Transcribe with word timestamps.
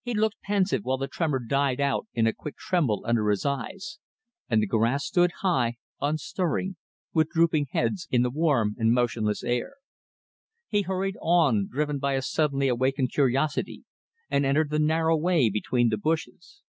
He 0.00 0.14
looked 0.14 0.40
pensive 0.40 0.84
while 0.86 0.96
the 0.96 1.06
tremor 1.06 1.38
died 1.38 1.82
out 1.82 2.06
in 2.14 2.26
a 2.26 2.32
quick 2.32 2.56
tremble 2.56 3.04
under 3.06 3.28
his 3.28 3.44
eyes; 3.44 3.98
and 4.48 4.62
the 4.62 4.66
grass 4.66 5.04
stood 5.04 5.32
high, 5.42 5.76
unstirring, 6.00 6.76
with 7.12 7.28
drooping 7.28 7.66
heads 7.72 8.08
in 8.10 8.22
the 8.22 8.30
warm 8.30 8.74
and 8.78 8.90
motionless 8.94 9.44
air. 9.44 9.74
He 10.66 10.80
hurried 10.80 11.18
on, 11.20 11.68
driven 11.70 11.98
by 11.98 12.14
a 12.14 12.22
suddenly 12.22 12.68
awakened 12.68 13.12
curiosity, 13.12 13.84
and 14.30 14.46
entered 14.46 14.70
the 14.70 14.78
narrow 14.78 15.14
way 15.18 15.50
between 15.50 15.90
the 15.90 15.98
bushes. 15.98 16.62